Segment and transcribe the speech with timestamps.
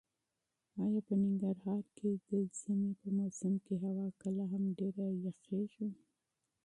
[0.81, 5.89] ایا په ننګرهار کې د ژمي په موسم کې هوا کله هم ډېره یخیږي؟